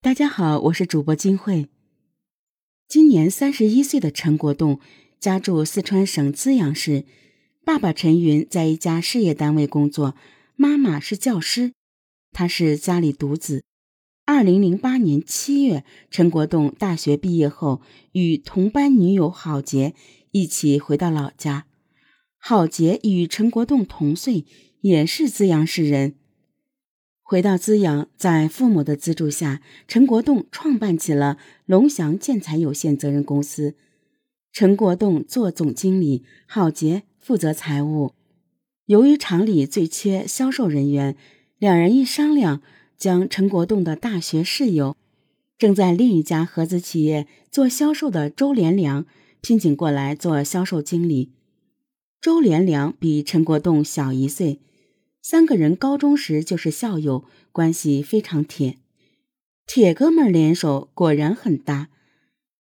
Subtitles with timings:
[0.00, 1.66] 大家好，我是主播金慧。
[2.86, 4.78] 今年三十一岁的陈国栋，
[5.18, 7.04] 家住四川省资阳市，
[7.64, 10.14] 爸爸陈云在一家事业单位工作，
[10.54, 11.72] 妈妈是教师，
[12.30, 13.64] 他是家里独子。
[14.24, 19.96] 二零零八年七月，陈国栋大学毕业后，与同班女友郝杰
[20.30, 21.66] 一起回到老家。
[22.38, 24.46] 郝杰与陈国栋同岁，
[24.80, 26.14] 也是资阳市人。
[27.30, 33.74] 回到资阳，在父母的资助下，陈国栋创办起了龙翔建材有限责任公司。
[34.50, 38.14] 陈国栋做总经理，郝杰负责财务。
[38.86, 41.14] 由于厂里最缺销售人员，
[41.58, 42.62] 两人一商量，
[42.96, 44.96] 将陈国栋的大学室友，
[45.58, 49.04] 正在另一家合资企业做销售的周连良
[49.42, 51.32] 聘请过来做销售经理。
[52.22, 54.60] 周连良比陈国栋小一岁。
[55.30, 58.78] 三个人高中时就是校友，关系非常铁。
[59.66, 61.90] 铁哥们联手果然很搭。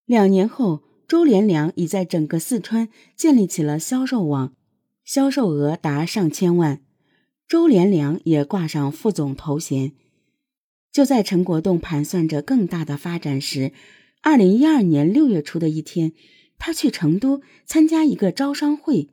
[0.05, 4.57] 两年后，周连良已在整个四川建立起了销售网，
[5.05, 6.83] 销售额达上千万。
[7.47, 9.93] 周连良也挂上副总头衔。
[10.91, 13.71] 就在陈国栋盘算着更大的发展时，
[14.23, 16.15] 二零一二年六月初的一天，
[16.59, 19.11] 他去成都参加一个招商会，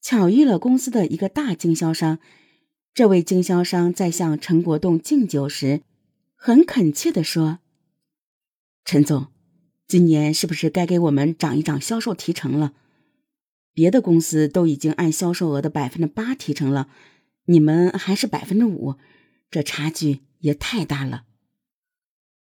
[0.00, 2.18] 巧遇了公司的一个大经销商。
[2.98, 5.82] 这位经销商在向陈国栋敬酒时，
[6.34, 7.60] 很恳切地说
[8.84, 9.28] ：“陈总，
[9.86, 12.72] 今年是不是该给我们涨一涨销售提成了？
[13.72, 16.88] 别的公司都已经按销售额的百分之八提成了，
[17.44, 18.96] 你们还是百分之五，
[19.48, 21.22] 这差距也太大了。”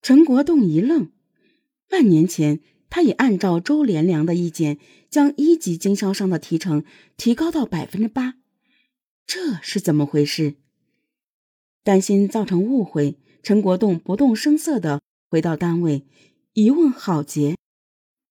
[0.04, 1.14] 陈国栋一愣，
[1.88, 4.80] 半年前他已按照周连良的意见，
[5.10, 6.84] 将一级经销商的提成
[7.16, 8.36] 提高到百分之八。
[9.34, 10.56] 这是怎么回事？
[11.86, 16.06] 担心造成误会，陈国栋不动声色的回到单位，
[16.52, 17.56] 一问郝杰，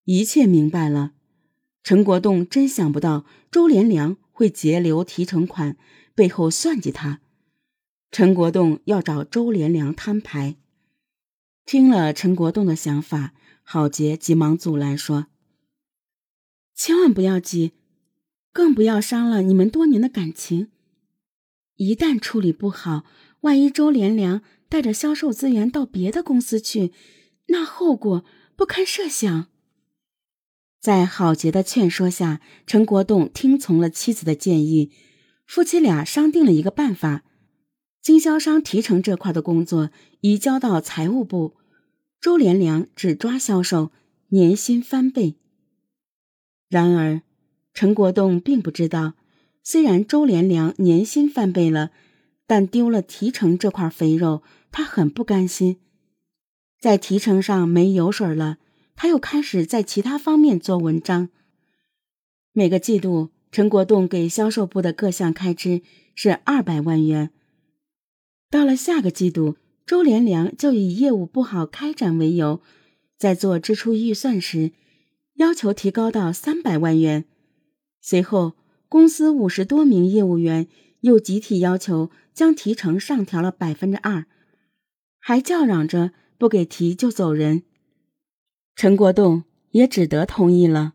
[0.04, 1.14] 一切明白了。
[1.82, 5.78] 陈国栋真想不到周连良会截留提成款，
[6.14, 7.22] 背后算计他。
[8.10, 10.56] 陈国栋要找周连良摊牌。
[11.64, 15.28] 听了陈国栋的想法，郝杰急忙阻拦说
[16.76, 17.72] ：“千万不要急，
[18.52, 20.70] 更不要伤了你们多年的感情。”
[21.80, 23.06] 一旦处理不好，
[23.40, 26.92] 万一周连良带着销售资源到别的公司去，
[27.46, 28.22] 那后果
[28.54, 29.46] 不堪设想。
[30.78, 34.92] 在郝杰的劝说下，陈国栋听从了妻子的建议，
[35.46, 37.24] 夫妻俩商定了一个办法：
[38.02, 41.56] 经销商提成这块的工作移交到财务部，
[42.20, 43.90] 周连良只抓销售，
[44.28, 45.36] 年薪翻倍。
[46.68, 47.22] 然而，
[47.72, 49.14] 陈国栋并不知道。
[49.70, 51.92] 虽然周连良年薪翻倍了，
[52.44, 54.42] 但丢了提成这块肥肉，
[54.72, 55.78] 他很不甘心。
[56.80, 58.58] 在提成上没油水了，
[58.96, 61.28] 他又开始在其他方面做文章。
[62.52, 65.82] 每个季度，陈国栋给销售部的各项开支
[66.16, 67.30] 是二百万元。
[68.50, 72.60] 到了下个季度，周连良就以业务不好开展为由，
[73.16, 74.72] 在做支出预算时，
[75.34, 77.26] 要求提高到三百万元。
[78.00, 78.54] 随后。
[78.90, 80.66] 公司五十多名业务员
[81.02, 84.26] 又集体要求将提成上调了百分之二，
[85.20, 87.62] 还叫嚷着不给提就走人。
[88.74, 90.94] 陈国栋也只得同意了。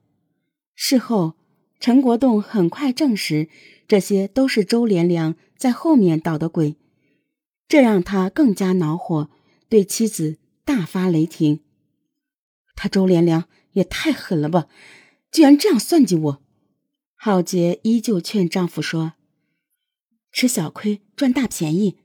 [0.76, 1.36] 事后，
[1.80, 3.48] 陈国栋很快证实
[3.88, 6.76] 这些都是周连良在后面捣的鬼，
[7.70, 9.30] 这让他更加恼火，
[9.70, 11.62] 对妻子大发雷霆
[12.76, 14.68] ：“他周连良也太狠了吧，
[15.32, 16.42] 居然这样算计我！”
[17.16, 19.14] 郝杰依旧劝丈夫说
[20.31, 21.98] ：“吃小亏赚大便宜，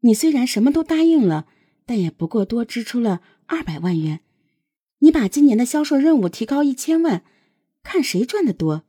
[0.00, 1.46] 你虽然什么都答应了，
[1.86, 4.20] 但也不过多支出了二百万元。
[4.98, 7.24] 你把今年的销售任务提高一千万，
[7.82, 8.84] 看谁赚得多。”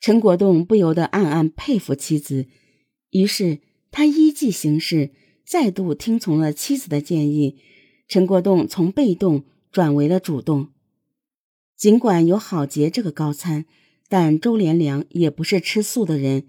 [0.00, 2.46] 陈国栋不由得暗暗佩服妻子，
[3.10, 3.60] 于是
[3.90, 5.12] 他依计行事，
[5.44, 7.58] 再度听从了妻子的建议。
[8.08, 10.72] 陈国栋从被动转为了主动，
[11.76, 13.66] 尽管有郝杰这个高参。
[14.12, 16.44] 但周连良也不是吃素的人，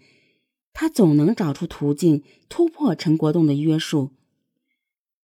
[0.74, 4.10] 他总能找出途径突破陈国栋的约束。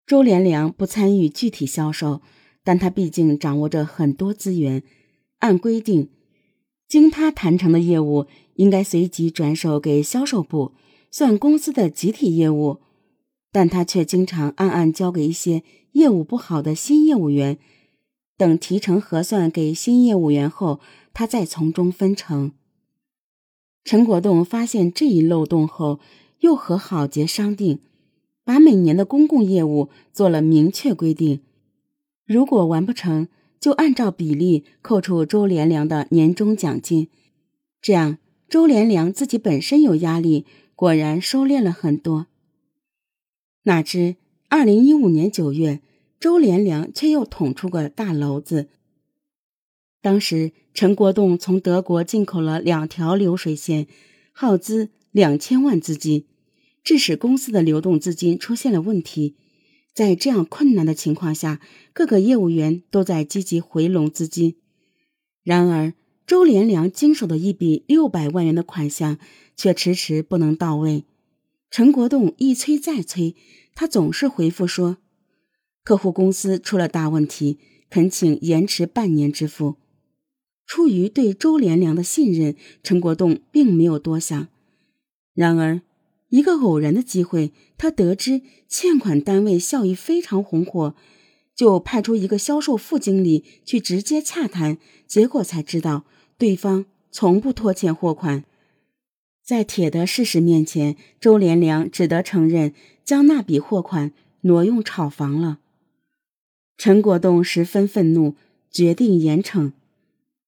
[0.05, 2.23] 周连良不参与具体销售，
[2.65, 4.83] 但他毕竟掌握着很多资源。
[5.39, 6.11] 按规定，
[6.89, 10.73] 经他谈成的业务应该随即转手给销售部，
[11.13, 12.81] 算公司的集体业务，
[13.53, 17.59] 但他却经常暗暗交给一些业务不好的新业务员。
[18.37, 20.81] 等提成核算给新业务员后，
[21.15, 22.53] 他再从中分成。
[23.85, 26.01] 陈国栋发现这一漏洞后，
[26.41, 27.79] 又和郝杰商定，
[28.45, 31.41] 把每年的公共业务做了明确规定，
[32.27, 33.29] 如果完不成，
[33.61, 37.09] 就按照比例扣除周连良的年终奖金。
[37.81, 38.19] 这样，
[38.49, 40.45] 周连良自己本身有压力，
[40.75, 42.27] 果然收敛了很多。
[43.65, 44.17] 哪知，
[44.49, 45.81] 二零一五年九月，
[46.19, 48.69] 周连良却又捅出个大娄子。
[50.05, 53.87] 当时，陈国栋从德国进口了两条流水线，
[54.33, 56.27] 耗资两千万资金。
[56.83, 59.35] 致使公司的流动资金出现了问题，
[59.95, 61.59] 在这样困难的情况下，
[61.95, 64.57] 各个业务员都在积极回笼资金。
[65.43, 65.95] 然而，
[66.27, 69.17] 周连良经手的一笔六百万元的款项
[69.57, 71.05] 却迟迟不能到位。
[71.71, 73.35] 陈国栋一催再催，
[73.75, 74.99] 他总是回复说
[75.83, 77.59] ：“客户公司出了大问题，
[77.89, 79.77] 恳请延迟半年支付。”
[80.67, 84.49] 出于对周连良的信任，陈国栋并没有多想。
[85.35, 85.83] 然而，
[86.29, 90.95] 一个偶然的机会，他得知欠款单位效益非常红火，
[91.55, 94.79] 就派出一个销售副经理去直接洽谈。
[95.07, 96.05] 结果才知道，
[96.39, 98.45] 对方从不拖欠货款。
[99.45, 102.73] 在铁的事实面前，周连良只得承认
[103.05, 105.59] 将那笔货款挪用炒房了。
[106.79, 108.35] 陈国栋十分愤怒，
[108.71, 109.73] 决定严惩。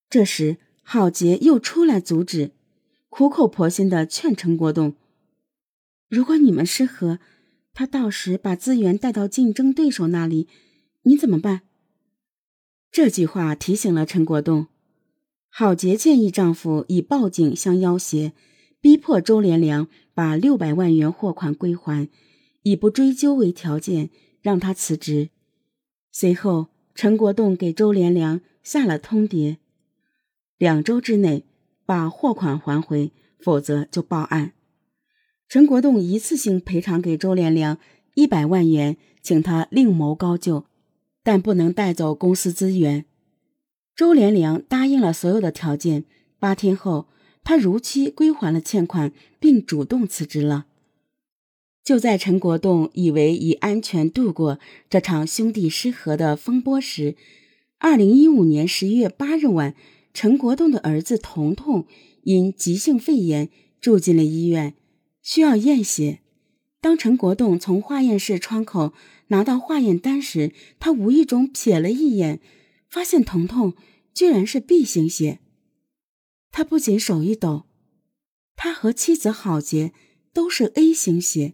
[0.08, 2.52] 这时，郝杰又出来阻止，
[3.08, 4.94] 苦口婆心的劝陈国栋。
[6.08, 7.18] 如果你们失和，
[7.74, 10.48] 他到时把资源带到竞争对手那里，
[11.02, 11.62] 你怎么办？
[12.92, 14.68] 这句话提醒了陈国栋。
[15.48, 18.32] 郝杰建议丈夫以报警相要挟，
[18.80, 22.08] 逼迫周连良把六百万元货款归还，
[22.62, 24.10] 以不追究为条件，
[24.40, 25.30] 让他辞职。
[26.12, 29.56] 随后，陈国栋给周连良下了通牒：
[30.58, 31.44] 两周之内
[31.84, 34.52] 把货款还回，否则就报案。
[35.48, 37.78] 陈国栋一次性赔偿给周连良
[38.14, 40.64] 一百万元，请他另谋高就，
[41.22, 43.04] 但不能带走公司资源。
[43.94, 46.04] 周连良答应了所有的条件。
[46.38, 47.08] 八天后，
[47.44, 50.66] 他如期归还了欠款，并主动辞职了。
[51.84, 54.58] 就在陈国栋以为已安全度过
[54.90, 57.14] 这场兄弟失和的风波时，
[57.78, 59.74] 二零一五年十一月八日晚，
[60.16, 61.86] 陈国栋的儿子彤彤
[62.22, 63.50] 因急性肺炎
[63.82, 64.74] 住进了医院。
[65.20, 66.20] 需要验血。
[66.80, 68.94] 当陈国栋从化验室窗口
[69.26, 72.40] 拿到化验单时，他无意中瞥了一眼，
[72.88, 73.74] 发现彤彤
[74.14, 75.40] 居然是 B 型血。
[76.50, 77.64] 他不仅手一抖，
[78.54, 79.92] 他和妻子郝杰
[80.32, 81.52] 都是 A 型血，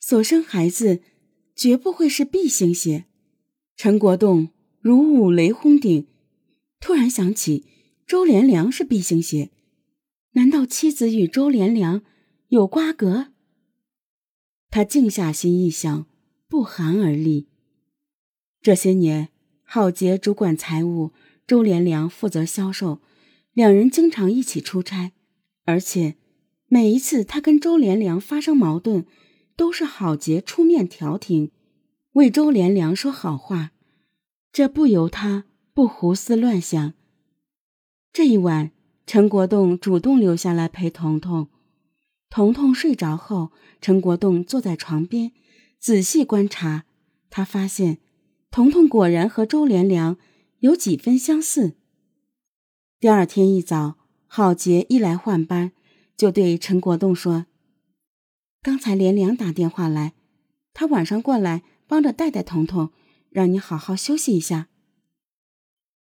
[0.00, 1.02] 所生孩子
[1.54, 3.04] 绝不会是 B 型血。
[3.76, 4.48] 陈国栋
[4.80, 6.08] 如五雷轰顶，
[6.80, 7.64] 突然想起
[8.12, 9.50] 周连良是 B 型血，
[10.32, 12.02] 难道妻子与周连良？
[12.48, 13.28] 有瓜葛，
[14.68, 16.04] 他静下心一想，
[16.46, 17.48] 不寒而栗。
[18.60, 19.30] 这些年，
[19.62, 21.12] 郝杰主管财务，
[21.46, 23.00] 周连良负责销售，
[23.54, 25.12] 两人经常一起出差，
[25.64, 26.16] 而且
[26.68, 29.06] 每一次他跟周连良发生矛盾，
[29.56, 31.50] 都是郝杰出面调停，
[32.12, 33.70] 为周连良说好话，
[34.52, 36.92] 这不由他不胡思乱想。
[38.12, 38.72] 这一晚，
[39.06, 41.48] 陈国栋主动留下来陪彤彤。
[42.28, 45.32] 彤彤睡着后，陈国栋坐在床边，
[45.78, 46.84] 仔细观察。
[47.30, 48.00] 他发现，
[48.50, 50.18] 彤彤果然和周连良
[50.58, 51.72] 有几分相似。
[53.00, 53.96] 第二天一早，
[54.26, 55.72] 郝杰一来换班，
[56.14, 57.46] 就对陈国栋说
[58.60, 60.12] ：“刚才连良打电话来，
[60.74, 62.90] 他晚上过来帮着带带彤彤，
[63.30, 64.68] 让你好好休息一下。”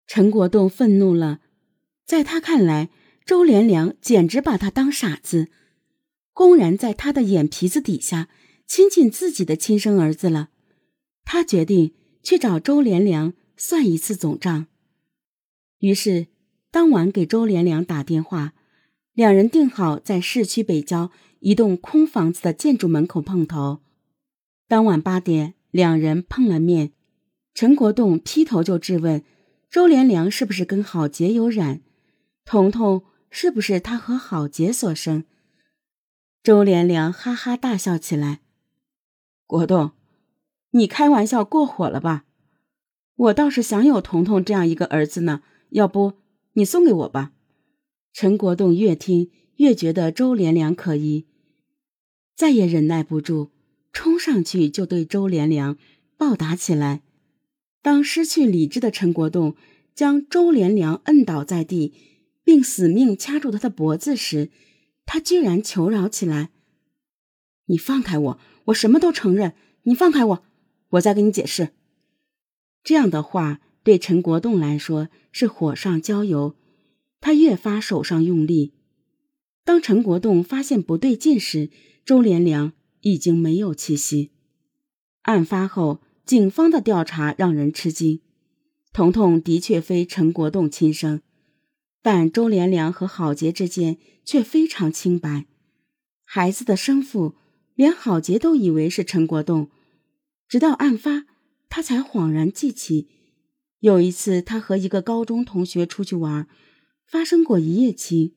[0.09, 1.41] 陈国栋愤怒了，
[2.09, 2.89] 在他看来，
[3.27, 5.49] 周连良简直把他当傻子。
[6.33, 8.31] 公然在他的眼皮子底下
[8.67, 10.49] 亲近自己的亲生儿子了，
[11.27, 14.69] 他决定去找周连良算一次总账。
[15.81, 16.29] 于是
[16.71, 18.55] 当晚给周连良打电话，
[19.13, 21.11] 两人定好在市区北郊
[21.41, 23.81] 一栋空房子的建筑门口碰头。
[24.67, 26.93] 当晚八点，两人碰了面。
[27.53, 29.23] 陈国栋劈头就质问：
[29.69, 31.83] 周连良是不是跟郝杰有染？
[32.51, 35.25] 彤彤是不是他和郝杰所生？
[36.43, 38.41] 周连良哈哈大笑起来
[39.47, 39.91] ：“国栋，
[40.71, 42.25] 你开玩笑过火了吧？
[43.17, 45.43] 我倒是想有彤彤这样一个儿子呢。
[45.73, 46.15] 要不
[46.55, 47.33] 你送给我吧？”
[48.15, 51.27] 陈国栋越听越觉得周连良可疑，
[52.35, 53.51] 再也忍耐不住，
[53.93, 55.77] 冲上去就对周连良
[56.17, 57.03] 暴打起来。
[57.83, 59.55] 当失去理智的陈国栋
[59.95, 61.93] 将周连良摁倒在地，
[62.49, 64.49] 并死命掐住他的脖子时，
[65.05, 66.49] 他居然求饶起来
[67.69, 69.53] ：“你放开我，我什么都承认，
[69.83, 70.43] 你放开我，
[70.93, 71.73] 我再跟你解释。”
[72.83, 76.57] 这样的话对陈国栋来说是火上浇油，
[77.21, 78.73] 他越发手上用力。
[79.63, 81.69] 当陈国栋发现不对劲时，
[82.07, 84.31] 周连良已经没有气息。
[85.25, 88.23] 案发后，警方的调查让人吃惊。
[88.95, 91.21] 彤彤的确非陈国栋亲生，
[92.03, 95.47] 但周连良和郝杰之间却非常清白。
[96.25, 97.35] 孩子的生父
[97.75, 99.71] 连郝杰都以为是陈国栋，
[100.49, 101.25] 直到案发，
[101.69, 103.09] 他才恍然记起，
[103.81, 106.49] 有一次他和一个高中同学出去玩，
[107.07, 108.35] 发生过一夜情。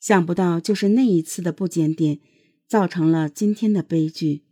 [0.00, 2.20] 想不到，就是那一次的不检点，
[2.66, 4.44] 造成了今天的悲剧。